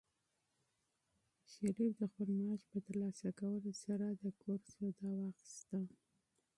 شریف 1.53 1.91
د 1.99 2.01
خپل 2.11 2.29
معاش 2.39 2.61
په 2.71 2.79
ترلاسه 2.87 3.29
کولو 3.39 3.71
سره 3.83 4.05
د 4.21 4.23
کور 4.41 4.59
سودا 4.73 5.11
واخیسته. 5.21 5.79